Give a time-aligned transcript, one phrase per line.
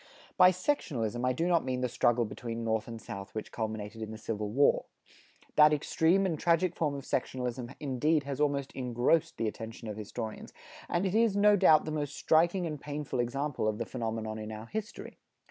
[0.35, 4.09] By sectionalism I do not mean the struggle between North and South which culminated in
[4.09, 4.85] the Civil War.
[5.57, 10.53] That extreme and tragic form of sectionalism indeed has almost engrossed the attention of historians,
[10.89, 14.51] and it is, no doubt, the most striking and painful example of the phenomenon in
[14.51, 15.19] our history.